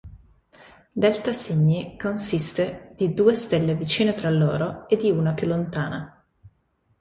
[0.95, 6.25] Delta Cygni consiste di due stelle vicine tra loro e di una più lontana.